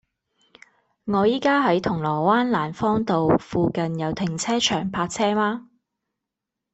[1.03, 5.69] 我依家喺銅鑼灣蘭芳道，附近有停車場泊車嗎